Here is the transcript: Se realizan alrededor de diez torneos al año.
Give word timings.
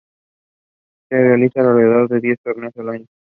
Se 1.09 1.15
realizan 1.15 1.63
alrededor 1.63 2.09
de 2.09 2.21
diez 2.21 2.39
torneos 2.41 2.75
al 2.77 2.89
año. 2.89 3.05